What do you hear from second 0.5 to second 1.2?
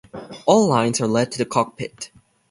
lines are